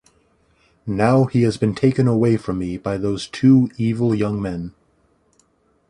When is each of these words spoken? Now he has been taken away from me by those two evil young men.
Now 0.87 1.25
he 1.25 1.43
has 1.43 1.57
been 1.57 1.75
taken 1.75 2.07
away 2.07 2.35
from 2.35 2.57
me 2.57 2.75
by 2.79 2.97
those 2.97 3.27
two 3.27 3.69
evil 3.77 4.15
young 4.15 4.41
men. 4.41 4.73